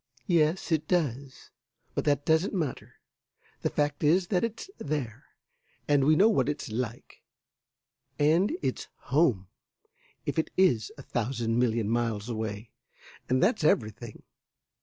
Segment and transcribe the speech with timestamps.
[0.25, 1.51] "Yes, it does,
[1.93, 2.95] but that doesn't matter.
[3.61, 5.25] The fact is that it's there,
[5.87, 7.21] and we know what it's like,
[8.17, 9.47] and it's home,
[10.25, 12.71] if it is a thousand million miles away,
[13.29, 14.23] and that's everything."